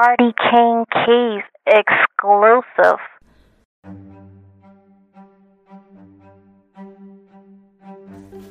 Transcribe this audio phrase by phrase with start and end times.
[0.00, 3.00] Party King Keys exclusive.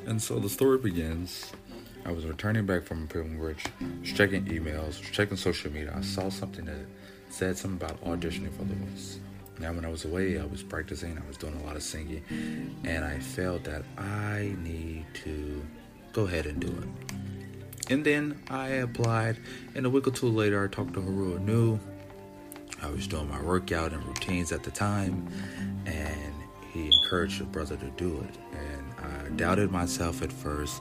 [0.06, 1.50] And so the story begins.
[2.04, 3.64] I was returning back from a pilgrimage,
[4.04, 5.92] checking emails, checking social media.
[5.96, 6.86] I saw something that
[7.30, 9.18] said something about auditioning for The Voice.
[9.58, 12.22] Now, when I was away, I was practicing, I was doing a lot of singing,
[12.84, 15.66] and I felt that I need to
[16.12, 17.39] go ahead and do it.
[17.90, 19.38] And then I applied,
[19.74, 21.80] and a week or two later, I talked to Haru New.
[22.80, 25.28] I was doing my workout and routines at the time,
[25.86, 26.34] and
[26.72, 28.38] he encouraged the brother to do it.
[28.56, 30.80] And I doubted myself at first.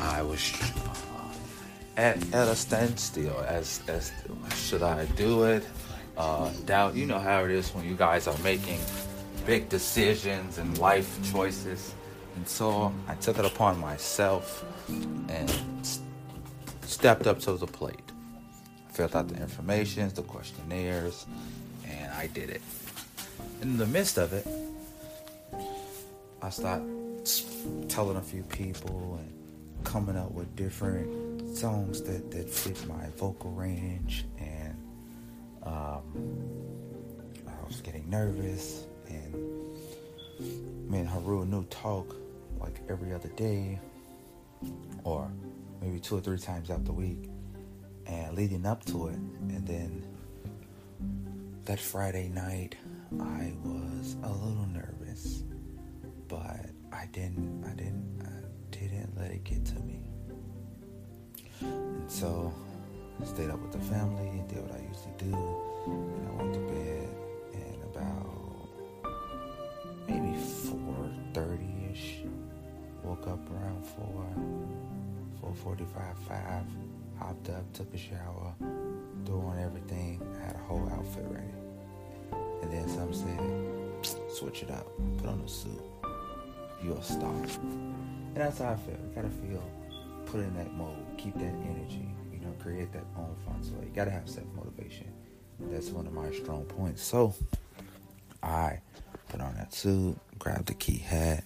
[0.00, 0.52] I was
[0.86, 1.32] uh,
[1.96, 4.12] at, at a standstill as, as
[4.56, 5.64] should I do it?
[6.16, 8.80] Uh, doubt, you know how it is when you guys are making
[9.46, 11.94] big decisions and life choices.
[12.34, 14.64] And so I took it upon myself
[15.28, 15.50] and
[17.00, 18.12] stepped up to the plate.
[18.86, 21.24] I filled out the information, the questionnaires,
[21.88, 22.60] and I did it.
[23.62, 24.46] In the midst of it,
[26.42, 27.26] I started
[27.88, 33.50] telling a few people and coming up with different songs that, that fit my vocal
[33.52, 34.76] range and
[35.62, 36.02] um,
[37.48, 39.32] I was getting nervous and
[40.90, 42.14] me and Haru New talk
[42.58, 43.80] like every other day
[45.04, 45.30] or
[45.80, 47.30] maybe two or three times out the week.
[48.06, 50.04] And leading up to it and then
[51.64, 52.74] that Friday night
[53.20, 55.44] I was a little nervous
[56.26, 58.30] but I didn't I didn't I
[58.70, 60.00] didn't let it get to me.
[61.60, 62.52] And so
[63.20, 65.36] I stayed up with the family did what I usually do.
[65.86, 67.08] And I went to bed
[67.52, 68.68] and about
[70.08, 72.28] maybe 4.30ish
[73.02, 74.06] woke up around 4
[75.42, 75.86] 4.45
[76.28, 76.64] 5
[77.18, 78.54] hopped up took a shower
[79.24, 80.20] doing everything.
[80.40, 81.46] I had a whole outfit ready.
[82.62, 84.86] And then some said switch it up
[85.18, 85.82] put on a suit.
[86.82, 87.32] You're a star.
[87.32, 88.94] And that's how I feel.
[88.94, 89.62] You gotta feel
[90.26, 91.04] put in that mode.
[91.18, 92.08] Keep that energy.
[92.32, 93.62] You know create that own fun.
[93.62, 95.12] So you gotta have self-motivation.
[95.60, 97.02] That's one of my strong points.
[97.02, 97.34] So
[98.42, 98.80] I
[99.28, 101.44] put on that suit grabbed the key hat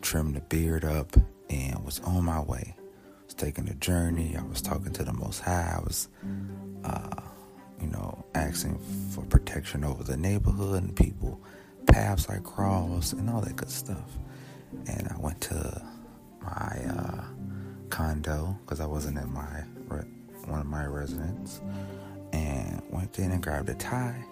[0.00, 1.16] trimmed the beard up,
[1.50, 2.74] and was on my way.
[3.38, 4.36] Taking a journey.
[4.36, 5.76] I was talking to the Most High.
[5.78, 6.08] I was,
[6.84, 7.20] uh,
[7.80, 8.78] you know, asking
[9.12, 11.40] for protection over the neighborhood and people,
[11.86, 14.10] paths I crossed, and all that good stuff.
[14.88, 15.82] And I went to
[16.42, 17.24] my uh,
[17.90, 20.04] condo because I wasn't in my re-
[20.46, 21.60] one of my residents,
[22.32, 24.24] and went in and grabbed a tie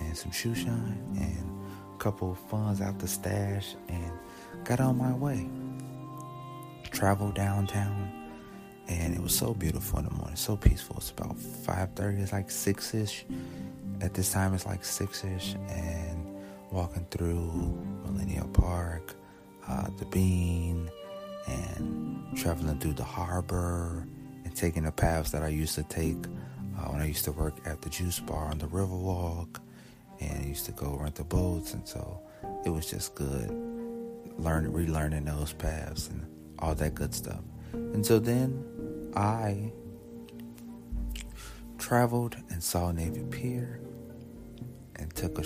[0.00, 4.12] and some shoe shine and a couple funds out the stash and
[4.64, 5.48] got on my way.
[6.90, 8.19] Traveled downtown,
[8.90, 10.96] and it was so beautiful in the morning, so peaceful.
[10.98, 12.20] It's about 5:30.
[12.20, 13.24] It's like 6ish.
[14.00, 16.26] At this time, it's like 6ish, and
[16.72, 19.14] walking through Millennium Park,
[19.68, 20.90] uh, the Bean,
[21.46, 24.06] and traveling through the harbor,
[24.44, 26.26] and taking the paths that I used to take
[26.76, 29.60] uh, when I used to work at the juice bar on the Riverwalk,
[30.18, 32.20] and I used to go rent the boats, and so
[32.64, 33.50] it was just good
[34.38, 36.26] learn relearning those paths and
[36.58, 37.42] all that good stuff.
[37.72, 38.64] And so then
[39.14, 39.72] I
[41.78, 43.80] traveled and saw Navy Pier
[44.96, 45.44] and took a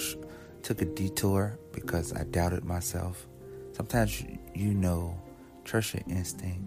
[0.62, 3.26] took a detour because I doubted myself.
[3.72, 4.22] Sometimes
[4.54, 5.20] you know,
[5.64, 6.64] trust your instinct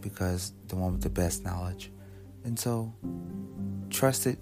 [0.00, 1.90] because the one with the best knowledge.
[2.44, 2.94] And so
[3.90, 4.38] trusted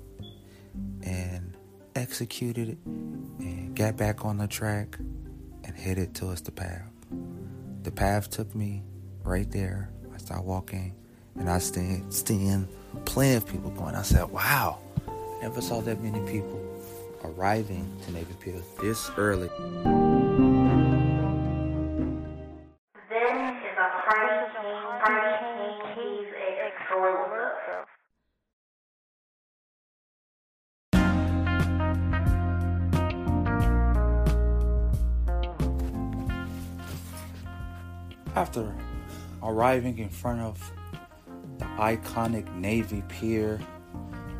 [1.02, 1.56] and
[1.94, 4.98] executed it and got back on the track
[5.64, 6.90] and headed towards the path.
[7.82, 8.82] The path took me
[9.22, 9.93] right there.
[10.24, 10.94] I started walking
[11.38, 12.66] and I stand, seeing
[13.04, 13.94] plenty of people going.
[13.94, 14.78] I said, wow,
[15.42, 16.58] never saw that many people
[17.22, 19.50] arriving to Navy Pier this early.
[39.54, 40.72] Arriving in front of
[41.58, 43.60] the iconic Navy Pier,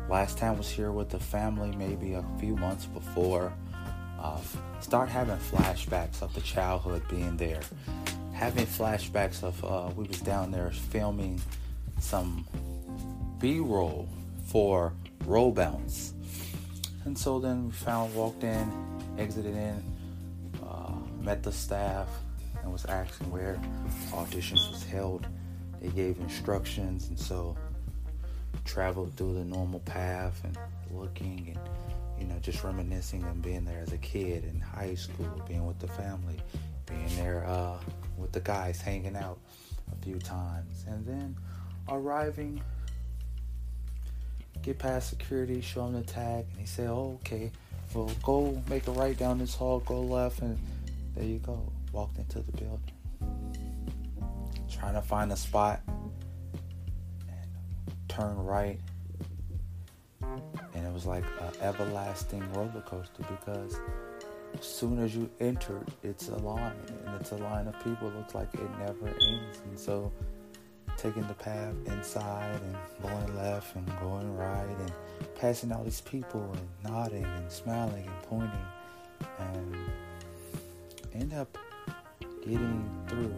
[0.09, 3.53] last time I was here with the family, maybe a few months before.
[4.19, 4.41] Uh,
[4.81, 7.61] start having flashbacks of the childhood being there,
[8.33, 11.39] having flashbacks of uh, we was down there filming
[12.01, 12.45] some
[13.39, 14.09] B-roll
[14.47, 14.91] for
[15.25, 16.13] Roll Bounce,
[17.05, 18.69] and so then we found walked in,
[19.17, 19.81] exited in,
[20.67, 20.91] uh,
[21.21, 22.09] met the staff,
[22.65, 23.61] and was asking where
[24.09, 25.25] auditions was held.
[25.81, 27.55] They gave instructions, and so
[28.65, 30.57] traveled through the normal path and
[30.91, 35.41] looking and you know just reminiscing and being there as a kid in high school,
[35.47, 36.37] being with the family,
[36.87, 37.77] being there uh,
[38.17, 39.37] with the guys, hanging out
[39.91, 41.37] a few times, and then
[41.87, 42.61] arriving.
[44.63, 47.51] Get past security, show him the tag, and he said, oh, "Okay,
[47.93, 50.57] well, go make a right down this hall, go left, and
[51.13, 52.91] there you go." Walked into the building,
[54.69, 56.11] trying to find a spot, and
[58.09, 58.81] turn right,
[60.21, 63.79] and it was like an everlasting roller coaster because
[64.59, 66.73] as soon as you entered, it's a line,
[67.05, 68.09] and it's a line of people.
[68.09, 70.11] It looks like it never ends, and so
[70.97, 74.91] taking the path inside and going left and going right and
[75.35, 78.67] passing all these people and nodding and smiling and pointing
[79.39, 79.77] and
[81.13, 81.57] end up
[82.45, 83.33] getting through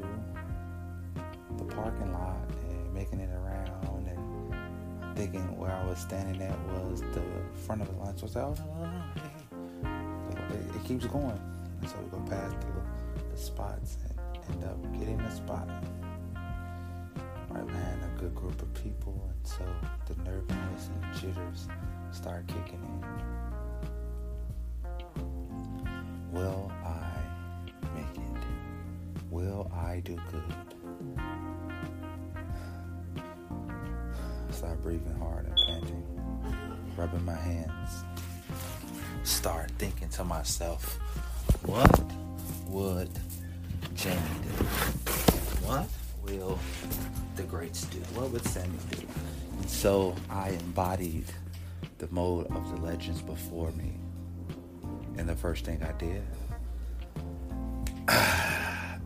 [1.57, 2.37] the parking lot
[2.69, 7.23] and making it around and thinking where I was standing at was the
[7.65, 8.17] front of the line.
[8.17, 8.91] So I was oh no,
[9.83, 10.55] no, no.
[10.55, 11.39] It, it keeps going.
[11.81, 14.19] And so we go past the, the spots and
[14.49, 15.69] end up getting the spot
[17.49, 19.63] right man, a good group of people, and so
[20.05, 21.67] the nervousness and jitters
[22.11, 23.03] start kicking in.
[23.03, 23.17] It?
[29.37, 30.43] Will I do good?
[34.49, 36.03] Start breathing hard and panting,
[36.97, 38.03] rubbing my hands.
[39.21, 40.97] Start thinking to myself,
[41.67, 42.01] what
[42.65, 43.11] would
[43.93, 44.63] Jamie do?
[45.67, 45.87] What
[46.23, 46.57] will
[47.35, 47.99] the greats do?
[48.15, 49.05] What would Sammy do?
[49.59, 51.25] And so I embodied
[51.99, 53.99] the mode of the legends before me.
[55.19, 56.23] And the first thing I did,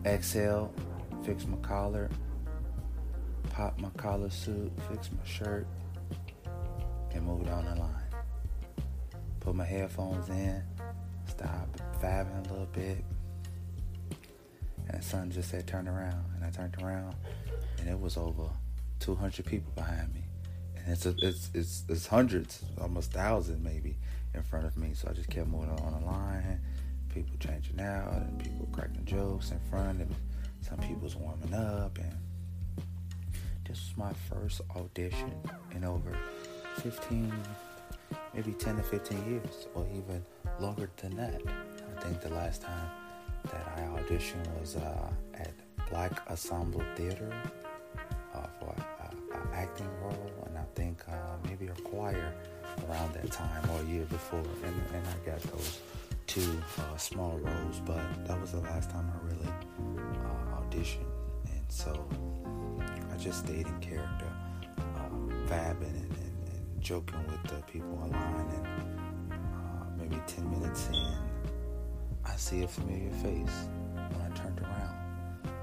[0.06, 0.72] exhale,
[1.24, 2.10] fix my collar,
[3.50, 5.66] pop my collar suit, fix my shirt,
[7.12, 7.90] and move down the line.
[9.40, 10.62] Put my headphones in,
[11.26, 11.68] stop
[12.00, 13.04] vibing a little bit.
[14.88, 16.24] And the sun just said turn around.
[16.34, 17.14] And I turned around
[17.82, 18.48] and it was over
[19.00, 20.22] 200 people behind me,
[20.76, 23.96] and it's a, it's it's it's hundreds, almost thousands maybe
[24.34, 24.94] in front of me.
[24.94, 26.60] So I just kept moving on the line.
[27.12, 30.14] People changing out, and people cracking jokes in front, and
[30.60, 32.16] some people's warming up, and
[33.66, 35.32] this was my first audition
[35.74, 36.16] in over
[36.76, 37.32] 15,
[38.34, 40.24] maybe 10 to 15 years, or even
[40.58, 41.42] longer than that.
[41.96, 42.90] I think the last time
[43.50, 45.52] that I auditioned was uh, at
[45.90, 47.30] Black Ensemble Theater
[48.34, 48.74] uh, for
[49.34, 51.12] an acting role, and I think uh,
[51.44, 52.34] maybe a choir
[52.88, 55.80] around that time or a year before, and, and I got those
[56.26, 61.06] two uh, small roles, but that was the last time I really uh, auditioned,
[61.46, 62.06] and so
[63.12, 64.30] I just stayed in character,
[64.78, 65.08] uh,
[65.46, 71.06] vabbing and, and, and, joking with the people online, and uh, maybe 10 minutes in,
[72.24, 74.96] I see a familiar face when I turned around.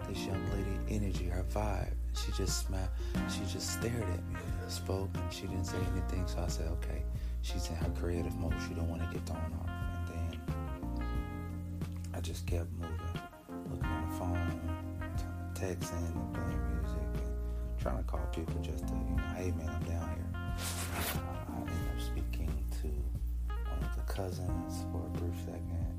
[0.08, 2.90] This young lady energy, her vibe, she just smiled.
[3.30, 6.28] She just stared at me, spoke, and she didn't say anything.
[6.28, 7.04] So I said, okay,
[7.42, 8.54] she's in her creative mode.
[8.68, 9.79] She don't want to get thrown off.
[12.20, 13.00] I just kept moving,
[13.70, 14.60] looking on the phone,
[15.54, 19.70] texting and playing music, and trying to call people just to, you know, hey man,
[19.70, 20.30] I'm down here.
[20.36, 20.42] Uh,
[21.48, 22.88] I ended up speaking to
[23.48, 25.96] one of the cousins for a brief second.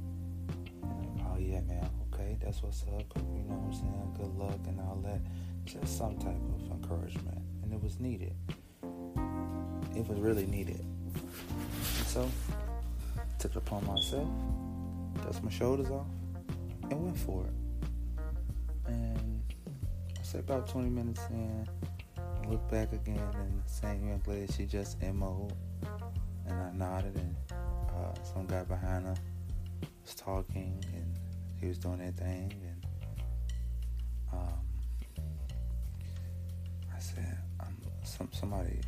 [0.82, 3.06] And, oh yeah, man, okay, that's what's up.
[3.16, 4.14] You know what I'm saying?
[4.18, 5.22] Good luck and all that
[5.64, 8.34] just some type of encouragement, and it was needed.
[9.96, 10.84] It was really needed.
[12.08, 12.30] So,
[13.38, 14.28] took it upon myself,
[15.22, 16.06] dust my shoulders off,
[16.90, 17.52] and went for it.
[18.86, 19.42] And
[20.18, 21.68] I say about 20 minutes in,
[22.18, 25.48] I look back again, and the same young lady, she just mo
[26.46, 29.16] and I nodded, and uh, some guy behind her
[30.02, 31.18] was talking, and
[31.60, 32.86] he was doing that thing, and
[34.32, 34.60] um,
[36.94, 37.38] I said,
[38.10, 38.80] some somebody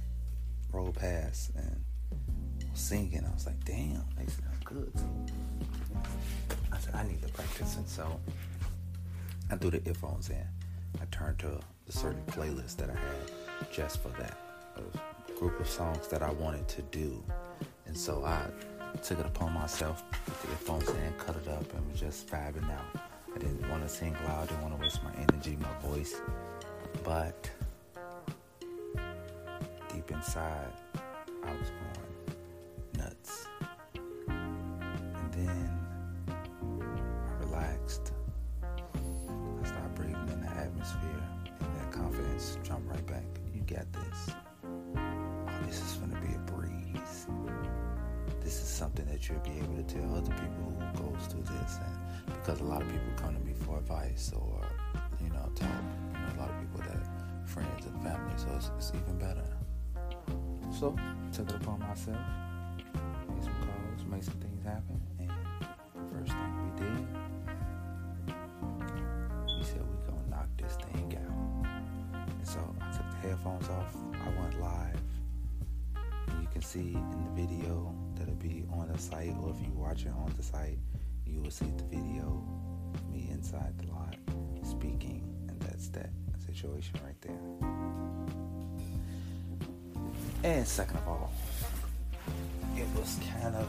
[0.73, 1.85] rolled past and
[2.71, 3.25] was singing.
[3.29, 4.93] I was like, damn, they sound good.
[6.95, 8.21] I need to practice, and so
[9.51, 10.47] I threw the earphones in.
[11.01, 11.59] I turned to
[11.89, 14.39] a certain playlist that I had just for that,
[14.77, 17.23] a group of songs that I wanted to do,
[17.87, 18.47] and so I
[19.03, 22.71] took it upon myself, put the earphones in, cut it up, and was just vibing
[22.71, 23.03] out.
[23.35, 26.21] I didn't want to sing loud, I didn't want to waste my energy, my voice,
[27.03, 27.51] but
[29.93, 32.12] deep inside, I was going
[43.73, 44.35] got this.
[44.65, 47.27] Oh, this is going to be a breeze.
[48.41, 51.79] This is something that you'll be able to tell other people who goes through this.
[51.79, 54.61] And because a lot of people come to me for advice or,
[55.23, 55.69] you know, talk.
[56.13, 58.35] You know, a lot of people that friends and family.
[58.37, 59.45] So it's, it's even better.
[60.79, 60.97] So
[61.33, 62.19] took it upon myself.
[63.29, 65.01] Made some calls, made some things happen.
[73.43, 75.01] Headphones off, I went live
[76.29, 79.73] And You can see in the video that'll be on the site, or if you
[79.75, 80.79] watch it on the site,
[81.27, 82.45] you will see the video
[83.11, 84.17] me inside the lot
[84.65, 86.11] speaking, and that's that
[86.47, 87.35] situation right there.
[90.45, 91.33] And second of all,
[92.77, 93.69] it was kind of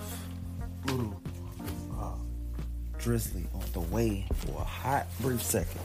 [1.99, 2.15] uh,
[2.99, 5.81] drizzly on the way for a hot brief second.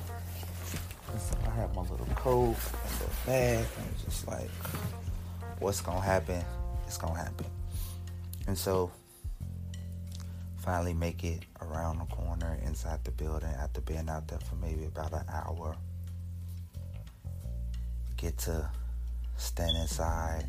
[1.19, 4.51] so I have my little coat and the bag, and it's just like,
[5.59, 6.43] what's gonna happen?
[6.87, 7.47] it's gonna happen.
[8.47, 8.91] And so
[10.57, 14.87] finally make it around the corner inside the building after being out there for maybe
[14.87, 15.77] about an hour.
[18.17, 18.71] Get to
[19.37, 20.47] stand inside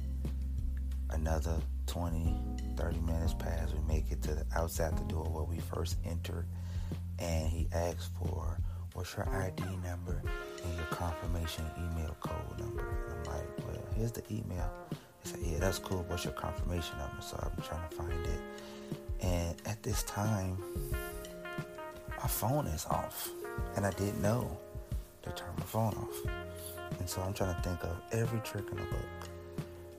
[1.10, 1.58] another
[1.88, 2.38] 20,
[2.78, 3.74] 30 minutes pass.
[3.74, 6.46] We make it to the outside the door where we first entered.
[7.20, 8.58] And he asks for
[8.94, 10.22] what's your ID number
[10.64, 12.88] and your confirmation email code number.
[13.10, 14.72] And I'm like, well, here's the email.
[15.24, 16.06] He said, Yeah, that's cool.
[16.08, 17.22] What's your confirmation number?
[17.22, 18.42] So I'm trying to find it.
[19.22, 20.58] And at this time,
[20.92, 23.30] my phone is off.
[23.76, 24.58] And I didn't know
[25.24, 26.32] to turn my phone off.
[27.00, 29.30] And so I'm trying to think of every trick in the book.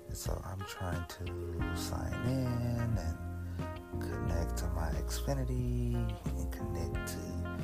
[0.09, 7.60] And so I'm trying to sign in and connect to my Xfinity and connect to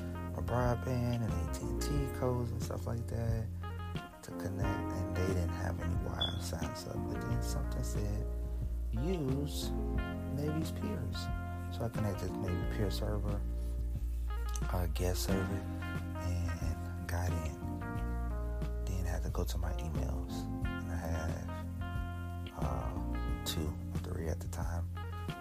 [0.46, 3.44] broadband and AT&T codes and stuff like that
[4.22, 6.96] to connect, and they didn't have any wire signs up.
[7.08, 8.26] But then something said,
[8.92, 9.70] use
[10.34, 11.16] Navy's peers.
[11.70, 13.40] So I connected to Navy Pier server,
[14.72, 15.62] uh, guest server,
[16.22, 17.56] and got in.
[18.84, 20.32] Then I had to go to my emails,
[20.64, 21.50] and I had
[22.60, 22.88] uh,
[23.44, 24.84] two or three at the time.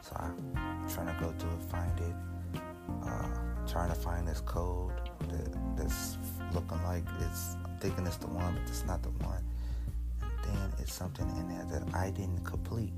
[0.02, 2.62] So I'm trying to go through find it,
[3.04, 3.28] uh,
[3.68, 4.95] trying to find this code
[5.78, 6.18] that's
[6.54, 9.44] looking like it's I'm thinking it's the one, but it's not the one.
[10.22, 12.94] And then it's something in there that I didn't complete.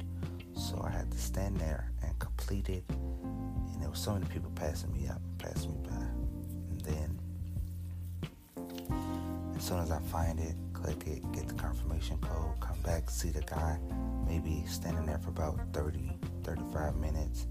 [0.56, 2.84] So I had to stand there and complete it.
[2.90, 5.96] And there was so many people passing me up, passing me by.
[5.96, 7.20] And then
[9.56, 13.30] as soon as I find it, click it, get the confirmation code, come back, see
[13.30, 13.80] the guy,
[14.28, 16.12] maybe standing there for about 30,
[16.44, 17.48] 35 minutes.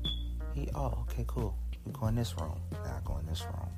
[0.54, 1.56] He, oh, okay, cool.
[1.84, 2.60] We go in this room.
[2.72, 3.68] Now I go in this room.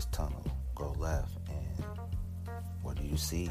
[0.00, 0.42] This tunnel
[0.74, 1.84] go left, and
[2.80, 3.50] what do you see?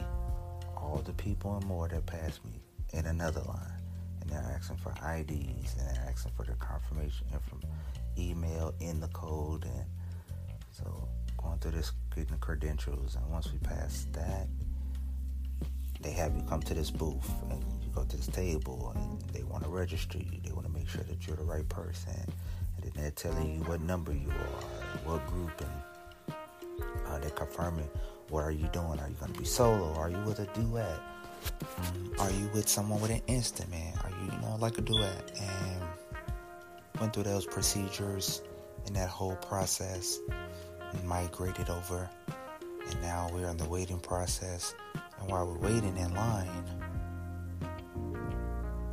[0.75, 2.53] All the people and more that passed me
[2.91, 3.83] in another line,
[4.19, 7.61] and they're asking for IDs and they're asking for their confirmation from
[8.17, 9.85] email in the code, and
[10.71, 14.47] so going through this getting the credentials, and once we pass that,
[16.01, 19.43] they have you come to this booth and you go to this table and they
[19.43, 20.39] want to register you.
[20.43, 22.33] They want to make sure that you're the right person.
[22.75, 25.69] And then they're telling you what number you are, what group, and
[27.09, 27.89] uh, they're confirming
[28.29, 28.99] what are you doing?
[28.99, 29.93] Are you going to be solo?
[29.95, 30.99] Are you with a duet?
[31.81, 33.95] Mm, are you with someone with an instrument?
[34.03, 35.31] Are you, you know, like a duet?
[35.41, 35.81] And
[36.99, 38.41] went through those procedures
[38.85, 40.19] and that whole process
[40.91, 42.09] and migrated over.
[42.89, 44.75] And now we're in the waiting process.
[45.19, 46.65] And while we're waiting in line,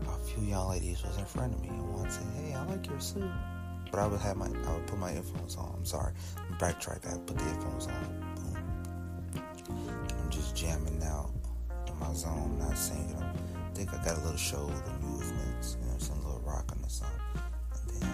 [0.08, 2.87] a few young ladies was in front of me and one said, Hey, I like
[2.87, 3.30] your suit.
[3.97, 5.73] But I would have my I would put my earphones on.
[5.75, 6.12] I'm sorry.
[6.59, 7.11] Backtrack.
[7.11, 8.35] I put the earphones on.
[8.37, 10.07] Boom.
[10.21, 11.31] I'm just jamming out
[11.87, 13.17] in my zone, not singing.
[13.17, 17.21] I think I got a little shoulder movements, you know, some little rocking or something.
[17.73, 18.11] And then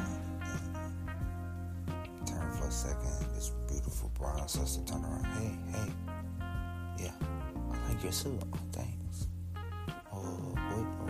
[1.89, 3.35] uh, turn for a second.
[3.35, 5.25] This beautiful brown sister turn around.
[5.35, 5.93] Hey, hey,
[7.01, 7.15] yeah,
[7.73, 8.41] I like your suit.
[8.55, 9.27] Oh, thanks.
[10.13, 11.02] Oh, what,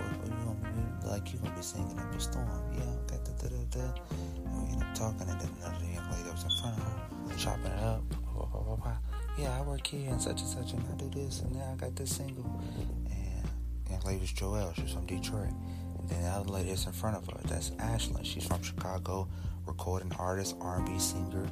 [1.13, 2.49] Like you gonna be singing up a storm?
[2.73, 3.19] Yeah, okay.
[3.23, 7.37] Da, da, da, da talking, and then another young lady was in front of her,
[7.37, 8.03] chopping it up.
[8.33, 8.97] Blah, blah, blah,
[9.37, 11.77] yeah, I work here and such and such, and I do this, and now I
[11.77, 12.63] got this single.
[13.11, 13.47] And
[13.91, 15.53] young lady was Joelle, she's from Detroit.
[15.99, 18.25] And then the other lady that's in front of her, that's Ashlyn.
[18.25, 19.29] She's from Chicago,
[19.67, 21.47] recording artist, R&B singer.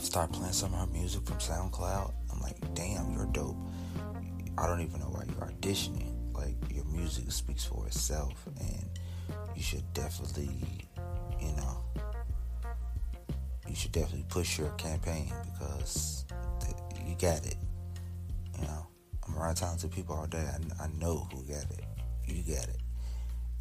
[0.00, 2.12] Start playing some of her music from SoundCloud.
[2.32, 3.56] I'm like, damn, you're dope.
[4.56, 6.09] I don't even know why you're auditioning.
[7.10, 8.88] Music speaks for itself, and
[9.56, 10.48] you should definitely,
[11.40, 11.84] you know,
[13.68, 16.24] you should definitely push your campaign because
[17.04, 17.56] you got it.
[18.56, 18.86] You know,
[19.26, 20.38] I'm around talented people all day.
[20.38, 21.84] I, I know who got it.
[22.28, 22.80] You got it.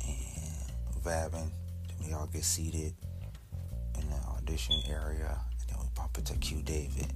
[0.07, 1.49] And vabbing.
[1.87, 2.93] Then we all get seated
[3.99, 7.11] in the audition area, and then we bump into Q David.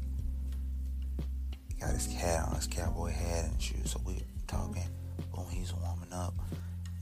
[1.68, 3.92] He got his hat on, his cowboy hat and shoes.
[3.92, 4.90] So we talking.
[5.34, 6.34] Boom, he's warming up.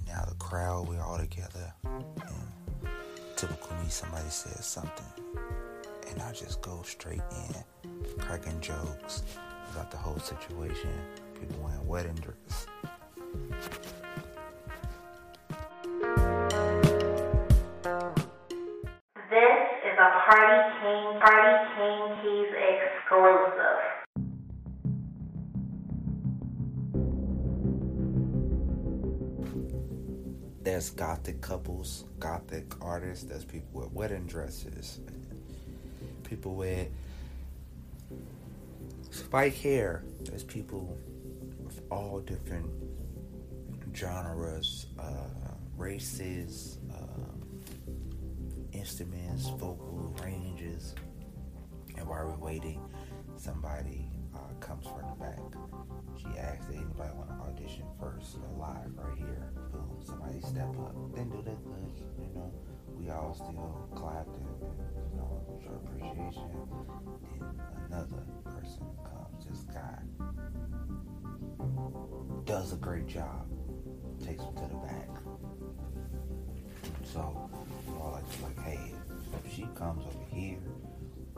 [0.07, 1.73] Now the crowd, we're all together.
[1.83, 2.89] And
[3.35, 5.05] typical me, somebody says something.
[6.09, 9.23] And I just go straight in, cracking jokes
[9.71, 10.91] about the whole situation.
[11.39, 12.67] People wearing wedding dress.
[30.81, 34.99] There's gothic couples, gothic artists, there's people with wedding dresses,
[36.23, 36.87] people with
[39.11, 40.97] spike hair, there's people
[41.67, 42.65] of all different
[43.95, 47.35] genres, uh, races, uh,
[48.71, 50.95] instruments, vocal ranges.
[51.95, 52.81] And while we're waiting,
[53.37, 55.39] somebody uh, comes from the back.
[56.17, 59.51] She asks if anybody want to audition first, live right here.
[60.03, 60.95] Somebody step up.
[61.15, 62.51] Didn't do that good, you know.
[62.97, 64.45] We all still clapped and,
[65.11, 66.49] you know, show appreciation.
[67.39, 67.49] Then
[67.87, 69.99] another person comes, this guy
[72.45, 73.47] does a great job,
[74.23, 75.09] takes him to the back.
[77.03, 77.49] So,
[77.87, 78.93] we're all like, like, hey,
[79.45, 80.59] if she comes over here,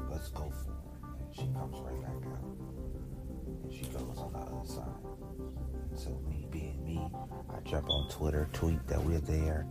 [0.09, 0.77] let's go for it.
[1.19, 2.57] And she comes right back out.
[3.71, 4.85] She goes on the other side.
[5.95, 7.01] So me being me,
[7.49, 9.67] I jump on Twitter, tweet that we're there.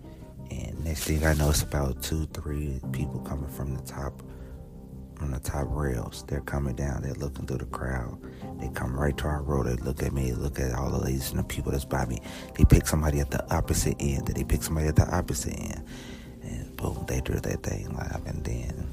[0.50, 4.22] And next thing I know, it's about two, three people coming from the top,
[5.16, 6.24] from the top rails.
[6.28, 7.02] They're coming down.
[7.02, 8.18] They're looking through the crowd.
[8.60, 9.66] They come right to our road.
[9.66, 10.32] They look at me.
[10.32, 12.20] Look at all the ladies and the people that's by me.
[12.56, 14.26] They pick somebody at the opposite end.
[14.26, 15.84] Then They pick somebody at the opposite end.
[16.42, 18.22] And boom, they do their thing live.
[18.26, 18.88] And then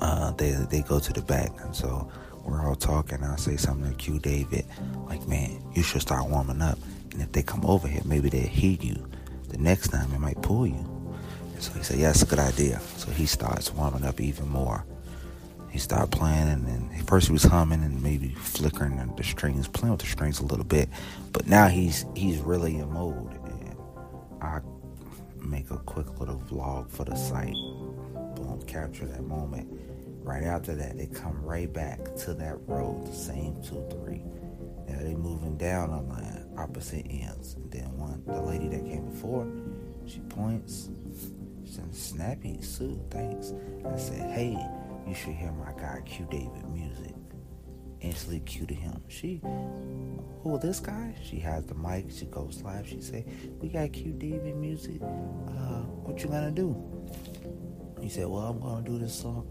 [0.00, 2.10] uh, they they go to the back, and so
[2.44, 3.22] we're all talking.
[3.22, 4.66] I say something to Q David,
[5.06, 6.78] like, man, you should start warming up.
[7.12, 9.06] And if they come over here, maybe they'll hear you.
[9.48, 10.84] The next time, it might pull you.
[11.52, 12.80] And so he said, yeah, that's a good idea.
[12.96, 14.84] So he starts warming up even more.
[15.70, 19.90] He started playing, and then first he was humming and maybe flickering the strings, playing
[19.90, 20.88] with the strings a little bit.
[21.32, 23.76] But now he's he's really in mode, and
[24.40, 24.60] I
[25.40, 27.54] make a quick little vlog for the site.
[28.36, 29.68] Boom, capture that moment.
[30.24, 34.24] Right after that, they come right back to that road, the same two, three.
[34.88, 37.54] Now they moving down on the line, opposite ends.
[37.54, 39.46] And then one, the lady that came before,
[40.06, 40.88] she points.
[41.62, 43.52] She said, "Snappy Sue, thanks."
[43.84, 44.56] I said, "Hey,
[45.06, 47.14] you should hear my guy Q David music."
[48.00, 49.02] Instantly cue to him.
[49.08, 49.40] She,
[50.42, 51.14] who this guy?
[51.22, 52.10] She has the mic.
[52.10, 52.86] She goes live.
[52.88, 53.26] She say,
[53.60, 55.02] "We got Q David music.
[55.02, 56.74] Uh, what you gonna do?"
[58.00, 59.46] He said, "Well, I'm gonna do this song."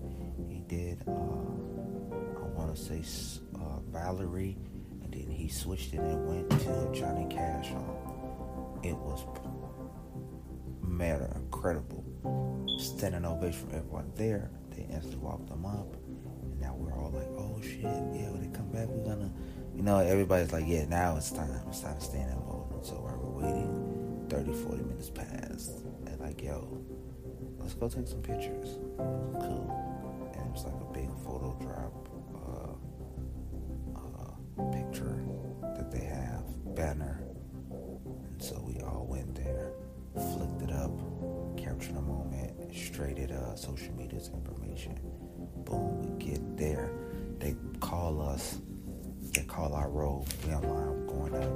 [0.74, 1.04] Did.
[1.08, 3.04] Uh, I want to say
[3.56, 4.58] uh, Valerie,
[5.04, 8.80] and then he switched it and went to Johnny Cash song.
[8.84, 9.24] It was
[10.82, 12.04] matter incredible.
[12.80, 14.50] Standing ovation from everyone there.
[14.72, 15.94] They instantly walked them up,
[16.42, 19.32] and now we're all like, "Oh shit, yeah!" When they come back, we're gonna,
[19.76, 21.62] you know, everybody's like, "Yeah, now it's time.
[21.68, 25.70] It's time to stand mode." And so while we're waiting, 30, 40 minutes pass,
[26.08, 26.82] and like, yo,
[27.60, 28.80] let's go take some pictures.
[28.98, 29.83] Cool.
[30.54, 32.10] Was like a big photo drop
[32.46, 32.74] uh,
[33.98, 35.20] uh, picture
[35.76, 36.44] that they have,
[36.76, 37.24] banner.
[37.72, 39.72] And so we all went there,
[40.14, 40.92] flicked it up,
[41.58, 45.00] captured a moment, straight at uh, social media's information.
[45.66, 46.92] Boom, we get there.
[47.40, 48.62] They call us,
[49.34, 50.26] they call our road.
[50.46, 51.54] We online, going up.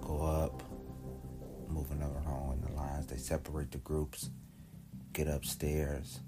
[0.00, 0.64] Go up,
[1.68, 3.06] moving along in the lines.
[3.06, 4.30] They separate the groups,
[5.12, 6.18] get upstairs.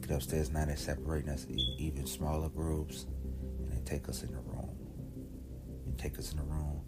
[0.00, 3.06] Get upstairs, now they're separating us in even smaller groups,
[3.58, 4.76] and they take us in the room.
[5.86, 6.80] And take us in the room,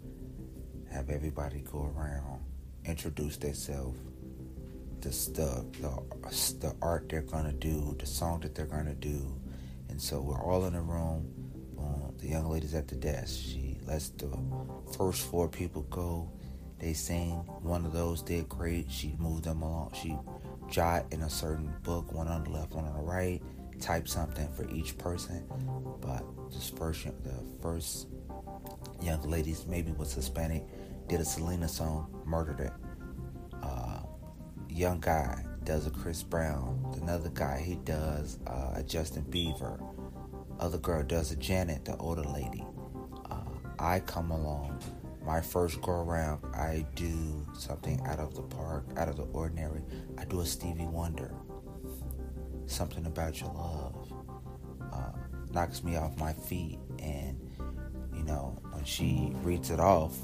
[0.91, 2.41] have everybody go around,
[2.85, 3.97] introduce themselves,
[5.01, 5.89] the stuff, the,
[6.59, 9.37] the art they're gonna do, the song that they're gonna do.
[9.89, 11.29] And so we're all in the room.
[11.75, 13.35] Boom, the young lady's at the desk.
[13.35, 14.31] She lets the
[14.97, 16.31] first four people go.
[16.79, 17.31] They sing.
[17.61, 18.89] One of those did great.
[18.89, 19.91] She moved them along.
[19.93, 20.15] She
[20.73, 23.41] jot in a certain book, one on the left, one on the right.
[23.79, 25.45] Type something for each person.
[26.01, 28.07] But this first, the first
[29.01, 30.65] young ladies, maybe was Hispanic,
[31.07, 32.71] did a Selena song, murdered it.
[33.61, 33.99] Uh,
[34.67, 36.91] young guy does a Chris Brown.
[36.99, 39.79] Another guy he does uh, a Justin Bieber.
[40.59, 42.65] Other girl does a Janet, the older lady.
[43.29, 43.43] Uh,
[43.77, 44.81] I come along
[45.25, 49.81] my first go around, I do something out of the park, out of the ordinary.
[50.17, 51.33] I do a Stevie Wonder.
[52.65, 54.13] Something about your love
[54.91, 55.11] uh,
[55.51, 57.39] knocks me off my feet, and
[58.13, 60.17] you know when she reads it off,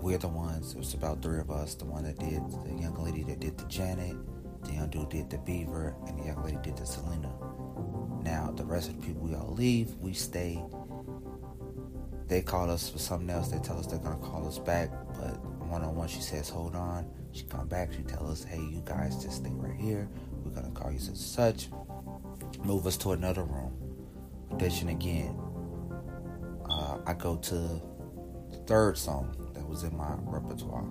[0.00, 0.74] we're the ones.
[0.74, 1.74] It was about three of us.
[1.74, 4.16] The one that did the young lady that did the Janet,
[4.64, 7.32] the young dude did the Bieber, and the young lady did the Selena.
[8.22, 10.62] Now the rest of the people we all leave, we stay
[12.28, 13.48] they call us for something else.
[13.48, 16.74] They tell us they're gonna call us back, but one on one, she says, "Hold
[16.74, 17.92] on." She come back.
[17.92, 20.08] She tell us, "Hey, you guys, just stay right here.
[20.44, 21.70] We're gonna call you such such."
[22.62, 23.72] Move us to another room.
[24.52, 25.38] Audition again.
[26.68, 27.54] Uh, I go to
[28.50, 30.90] the third song that was in my repertoire.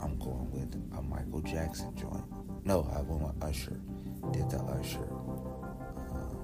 [0.00, 2.24] I'm going with a Michael Jackson joint.
[2.64, 3.80] No, I went with Usher.
[4.32, 5.08] Did the Usher.
[6.14, 6.36] Uh,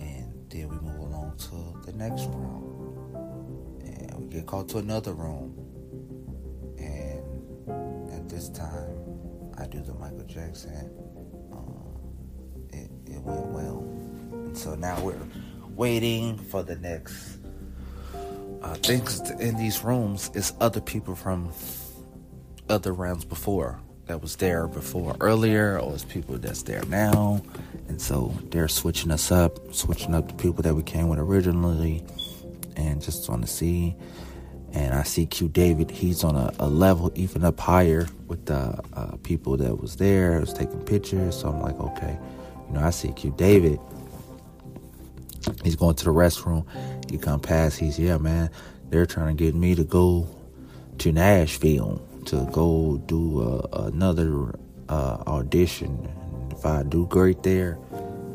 [0.00, 2.67] and then we move along to the next round
[4.30, 5.54] get called to another room.
[6.78, 10.90] And at this time, I do the Michael Jackson.
[11.52, 13.78] Uh, it, it went well.
[14.32, 15.18] And so now we're
[15.76, 17.38] waiting for the next
[18.62, 21.52] uh, things in these rooms is other people from
[22.68, 27.40] other rounds before that was there before earlier or it's people that's there now
[27.88, 32.04] and so they're switching us up switching up the people that we came with originally
[32.78, 33.94] and just on the scene.
[34.72, 38.78] And I see Q David, he's on a, a level even up higher with the
[38.92, 41.40] uh, people that was there, was taking pictures.
[41.40, 42.18] So I'm like, okay,
[42.68, 43.80] you know, I see Q David.
[45.64, 46.66] He's going to the restroom.
[47.10, 47.78] He come past.
[47.78, 48.50] He's yeah, man.
[48.90, 50.28] They're trying to get me to go
[50.98, 54.54] to Nashville to go do uh, another
[54.90, 56.08] uh, audition.
[56.32, 57.78] And if I do great there,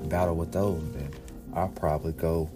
[0.05, 1.11] battle with those, then
[1.53, 2.49] I'll probably go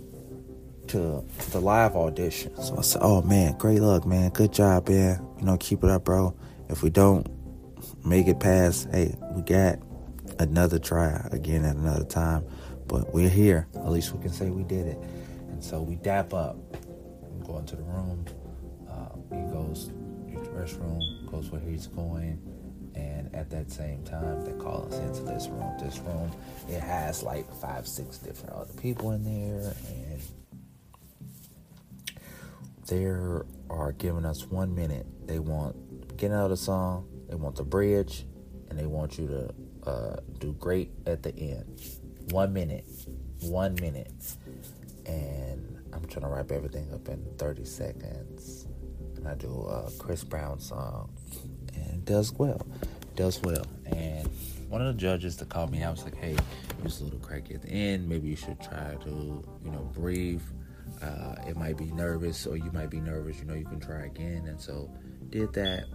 [0.90, 2.56] to, the live audition.
[2.62, 4.30] So I said, "Oh man, great luck, man.
[4.32, 5.26] Good job, man.
[5.40, 6.36] You know, keep it up, bro.
[6.70, 7.28] If we don't
[8.06, 9.80] make it past, hey, we got
[10.40, 12.46] another try again at another time.
[12.88, 13.68] But we're here.
[13.76, 14.98] At least we can say we did it.
[15.50, 16.56] And so we dap up.
[17.32, 18.26] We go into the room.
[18.90, 22.42] Uh, he goes to the restroom, goes where he's going.
[22.96, 25.72] And at that same time, they call us into this room.
[25.80, 26.32] This room,
[26.68, 30.22] it has like five, six different other people in there, and
[32.88, 35.06] they are giving us one minute.
[35.28, 38.26] They want get out of the song, they want the bridge,
[38.70, 41.82] and they want you to uh, do great at the end.
[42.32, 42.86] One minute,
[43.42, 44.36] one minute,
[45.06, 48.66] and I'm trying to wrap everything up in 30 seconds.
[49.16, 51.10] And I do a Chris Brown song,
[51.74, 52.66] and it does well,
[53.16, 53.66] does well.
[53.86, 54.28] And
[54.70, 57.20] one of the judges to call me out was like, "Hey, you was a little
[57.20, 58.08] cracky at the end.
[58.08, 60.42] Maybe you should try to, you know, breathe."
[61.02, 64.06] Uh, it might be nervous or you might be nervous you know you can try
[64.06, 64.48] again.
[64.48, 64.90] And so
[65.30, 65.86] did that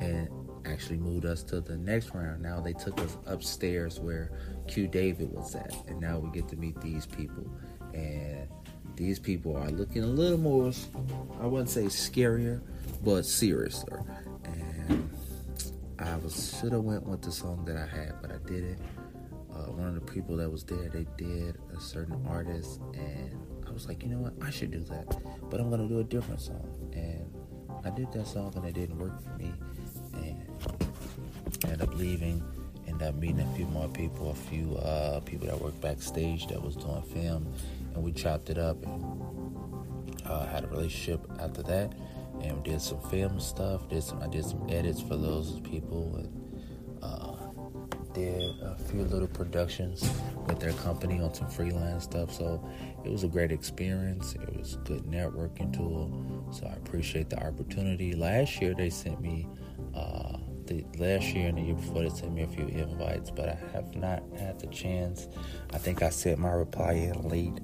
[0.00, 0.28] and
[0.66, 2.42] actually moved us to the next round.
[2.42, 4.32] Now they took us upstairs where
[4.66, 5.72] q david was at.
[5.86, 7.46] And now we get to meet these people.
[7.94, 8.48] And
[8.96, 10.72] these people are looking a little more
[11.40, 12.60] i wouldn't say scarier
[13.04, 14.04] but seriouser.
[14.44, 15.10] And
[15.98, 18.78] i was should have went with the song that i had but i didn't.
[19.54, 23.45] Uh, one of the people that was there they did a certain artist and
[23.76, 25.06] was like, you know what, I should do that,
[25.50, 26.66] but I'm gonna do a different song.
[26.94, 27.30] And
[27.84, 29.52] I did that song, and it didn't work for me.
[30.14, 30.46] And
[31.62, 32.42] I ended up leaving.
[32.88, 36.62] Ended up meeting a few more people, a few uh, people that worked backstage that
[36.62, 37.52] was doing film,
[37.94, 41.92] and we chopped it up and uh, had a relationship after that.
[42.42, 43.88] And did some film stuff.
[43.88, 46.16] Did some I did some edits for those people.
[46.16, 46.32] And,
[48.16, 50.10] did a few little productions
[50.46, 52.32] with their company on some freelance stuff.
[52.32, 52.66] So
[53.04, 54.34] it was a great experience.
[54.34, 56.46] It was a good networking tool.
[56.52, 58.14] So I appreciate the opportunity.
[58.14, 59.48] Last year they sent me,
[59.94, 63.48] uh, the last year and the year before they sent me a few invites, but
[63.48, 65.28] I have not had the chance.
[65.72, 67.58] I think I sent my reply in late,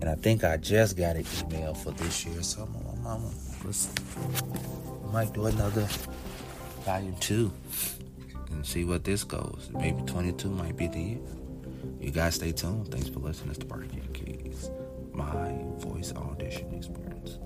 [0.00, 2.42] and I think I just got an email for this year.
[2.42, 5.86] So I'm, I'm, I'm might do another
[6.84, 7.52] volume two
[8.50, 9.70] and see what this goes.
[9.74, 11.37] Maybe 22 might be the year.
[12.08, 12.90] You guys stay tuned.
[12.90, 14.70] Thanks for listening to Sparky Keys,
[15.12, 17.36] my voice audition experience.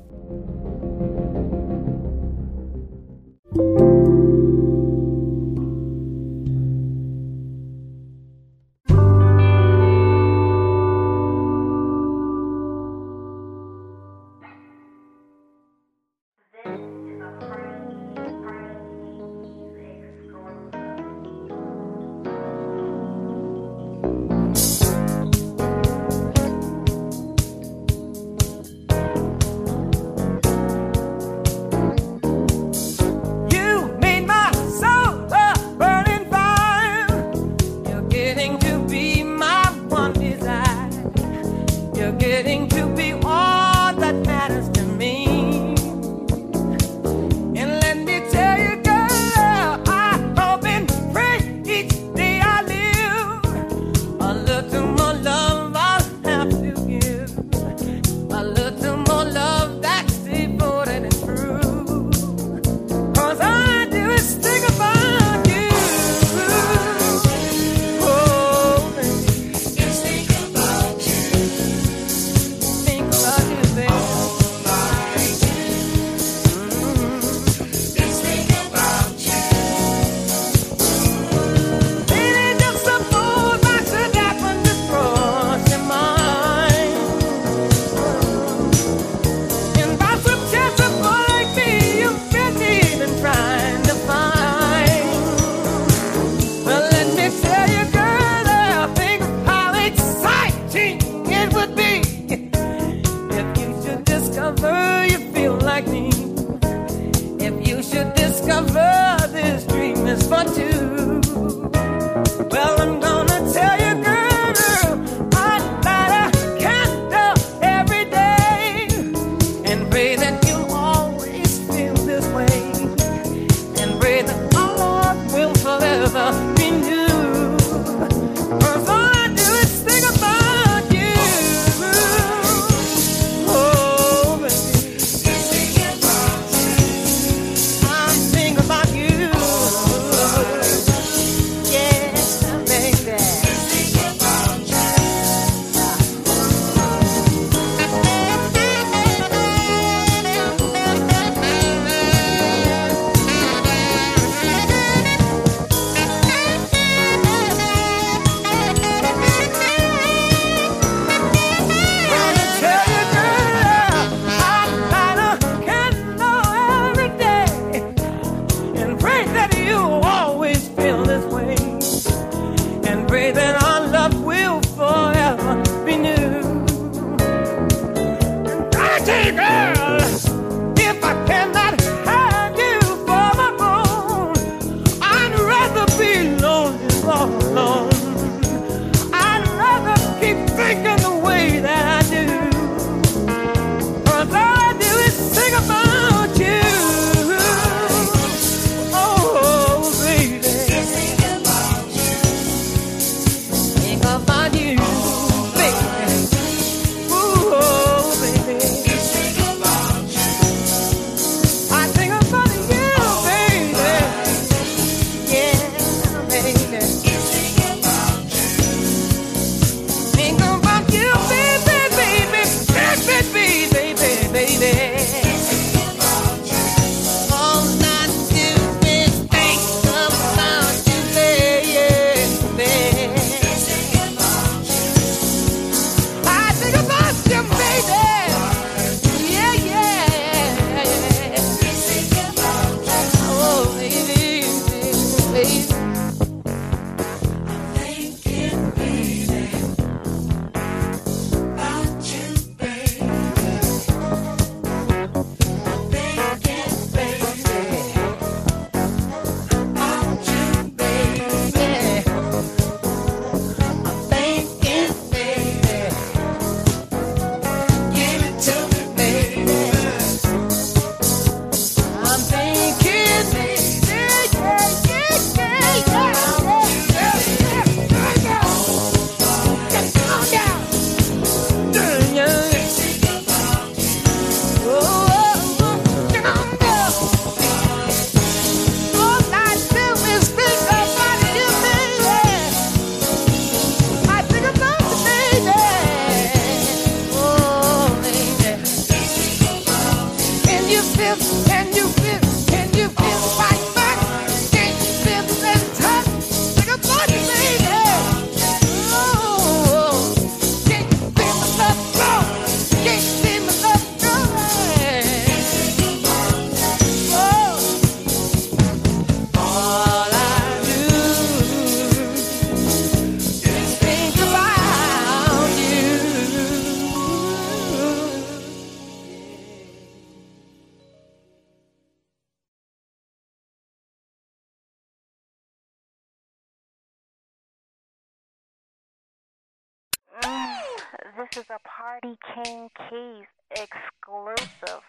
[341.34, 344.82] This is a Party King Keys exclusive.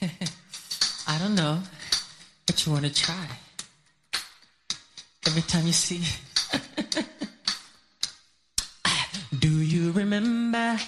[1.06, 1.60] I don't know,
[2.46, 3.28] but you want to try.
[5.26, 6.02] Every time you see.
[9.38, 10.78] Do you remember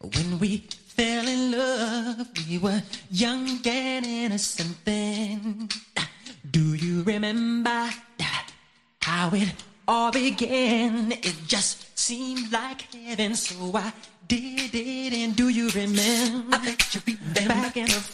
[0.00, 0.64] when we
[0.96, 2.26] fell in love?
[2.48, 5.68] We were young and innocent then.
[6.50, 8.48] Do you remember that?
[9.08, 9.54] how it
[9.88, 11.12] all began?
[11.12, 13.92] It just seemed like heaven, so I
[14.28, 15.14] did it.
[15.14, 16.56] And do you remember?
[16.56, 18.04] I bet you remember back in the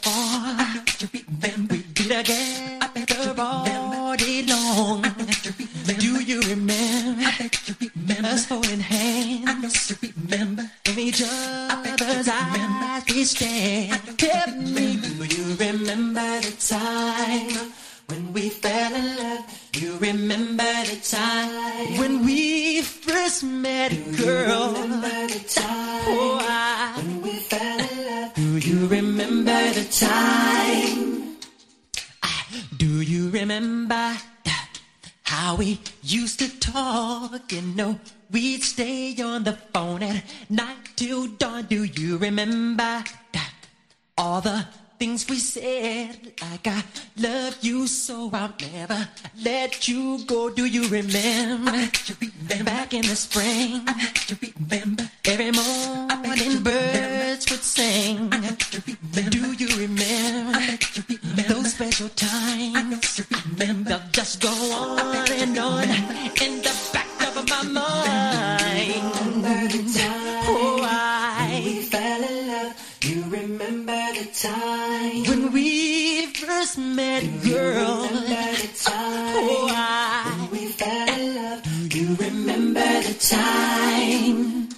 [76.65, 78.09] first met, girl.
[78.09, 81.67] The time oh, I, we fell in love.
[81.95, 84.69] You remember the time.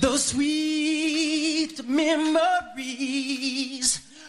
[0.00, 3.08] Those sweet memories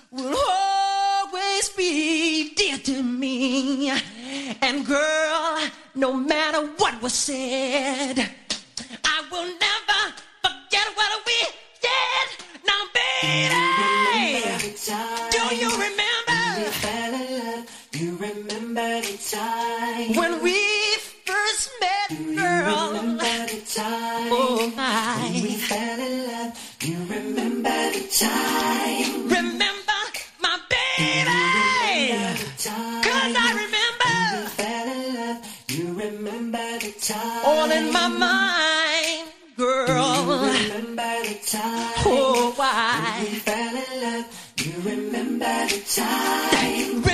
[0.10, 3.92] will always be dear to me.
[4.62, 5.60] And girl,
[5.94, 8.18] no matter what was said,
[9.06, 11.46] I will never forget what we
[11.86, 12.28] did.
[12.66, 14.76] Now, baby,
[15.31, 16.02] do you remember?
[17.94, 20.58] You remember the time when we
[21.26, 22.94] first met, girl.
[22.94, 25.18] You remember the time oh my.
[25.22, 26.78] when we fell in love.
[26.82, 29.28] You remember the time.
[29.28, 30.02] Remember
[30.42, 31.28] my baby.
[31.28, 32.40] Remember
[33.04, 34.50] Cause I remember.
[34.50, 35.40] fell in love.
[35.68, 37.46] You remember the time.
[37.46, 40.46] All in my mind, girl.
[40.46, 41.94] You remember the time.
[42.06, 43.18] Oh, why?
[43.20, 44.26] When we fell in love.
[44.58, 47.11] You remember the time.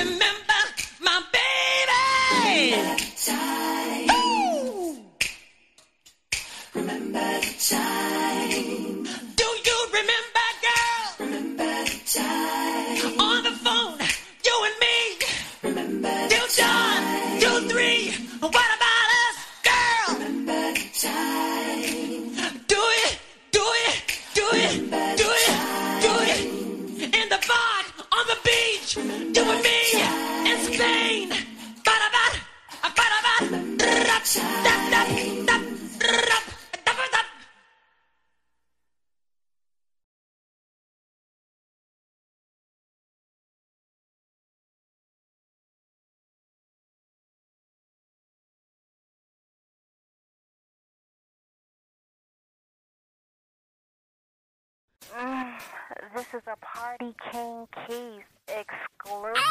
[56.16, 59.44] This is a Party King Keys exclusive.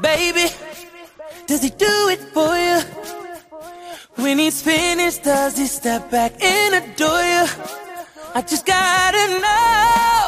[0.00, 0.52] Baby,
[1.46, 2.80] does he do it for you?
[4.16, 7.46] When he's finished, does he step back and adore you?
[8.34, 10.23] I just gotta know.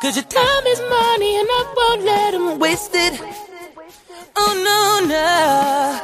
[0.00, 3.20] Cause your time is money and I won't let him waste it.
[4.36, 6.00] Oh no, no.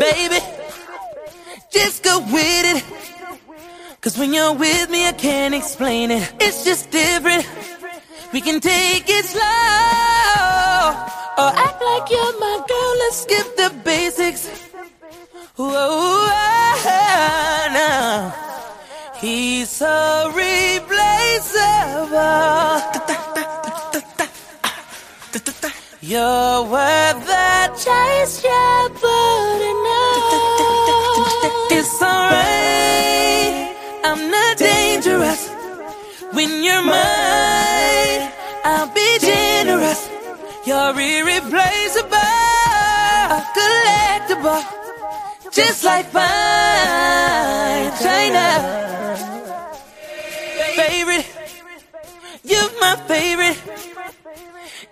[0.00, 0.40] Baby,
[1.70, 2.84] just go with it.
[4.00, 6.32] Cause when you're with me, I can't explain it.
[6.40, 7.46] It's just different.
[8.32, 9.40] We can take it slow.
[11.38, 12.94] Or act like you're my girl.
[12.98, 14.48] Let's skip the basics.
[15.56, 16.24] Whoa.
[19.24, 20.32] He's so
[21.34, 21.54] always.
[26.00, 30.28] You're worth the chase, your but enough.
[31.72, 33.74] It's alright,
[34.04, 35.48] I'm not dangerous.
[36.32, 38.30] When you're mine,
[38.64, 40.08] I'll be generous.
[40.66, 42.18] You're irreplaceable,
[43.56, 44.62] collectible,
[45.50, 48.83] just like mine, China.
[52.54, 53.60] You're my favorite.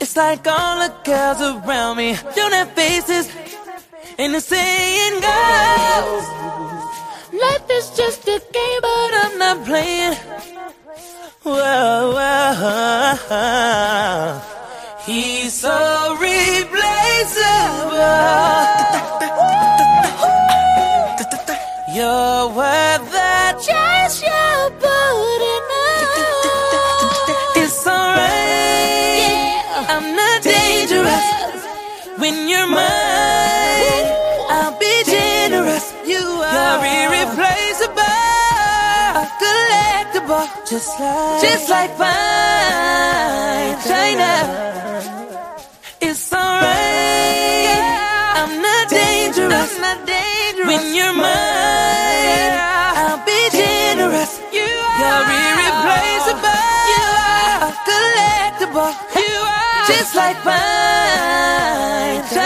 [0.01, 3.27] It's like all the girls around me don't have faces,
[4.19, 6.25] and the saying goes,
[7.45, 10.17] life is just a game, but I'm not playing.
[11.45, 13.13] Whoa, whoa,
[15.07, 15.77] he's so
[16.21, 16.83] replaceable.
[21.95, 23.12] You're worth
[32.23, 34.07] when you're mine.
[34.55, 35.87] I'll be generous.
[36.07, 38.19] You are irreplaceable,
[39.43, 44.31] collectible, just like just like fine china.
[46.01, 47.83] It's alright.
[48.39, 49.71] I'm not dangerous.
[49.75, 52.55] I'm not dangerous when you're mine.
[53.03, 54.33] I'll be generous.
[54.59, 54.71] You
[55.11, 56.67] are irreplaceable.
[56.93, 57.05] You
[57.35, 58.93] are collectible.
[59.19, 61.12] You are just like fine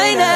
[0.06, 0.32] china.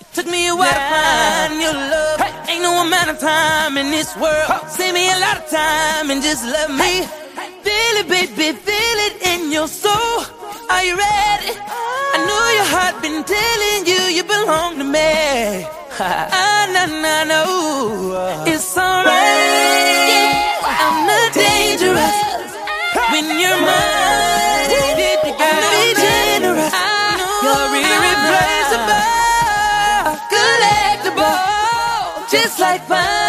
[0.00, 2.20] It took me a while to find your love.
[2.48, 4.60] Ain't no amount of time in this world.
[4.68, 6.92] Save me a lot of time and just love me.
[7.66, 10.16] Feel it, baby, feel it in your soul.
[10.72, 11.52] Are you ready?
[12.14, 15.66] I know your heart been telling you you belong to me.
[16.00, 18.44] I know, know, know.
[18.52, 20.44] It's alright.
[20.82, 22.18] I'm not dangerous
[23.12, 24.33] when you're mine.
[32.34, 33.23] Just like fine